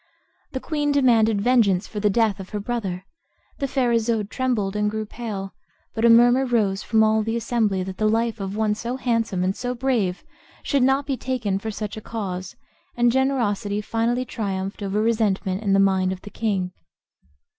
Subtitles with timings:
[0.53, 3.05] The queen demanded vengeance for the death of her brother;
[3.59, 5.53] the fair Isoude trembled and grew pale,
[5.93, 9.43] but a murmur rose from all the assembly that the life of one so handsome
[9.43, 10.23] and so brave
[10.63, 12.55] should not be taken for such a cause,
[12.97, 16.71] and generosity finally triumphed over resentment in the mind of the king.